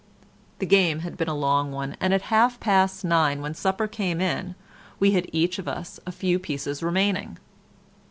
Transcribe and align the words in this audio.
The 0.57 0.65
game 0.65 1.01
had 1.01 1.15
been 1.15 1.27
a 1.27 1.35
long 1.37 1.71
one, 1.71 1.95
and 1.99 2.11
at 2.11 2.23
half 2.33 2.59
past 2.59 3.05
nine, 3.05 3.39
when 3.39 3.53
supper 3.53 3.87
came 3.87 4.19
in, 4.19 4.55
we 4.99 5.11
had 5.11 5.27
each 5.31 5.59
of 5.59 5.67
us 5.67 5.99
a 6.07 6.11
few 6.11 6.39
pieces 6.39 6.81
remaining. 6.81 7.37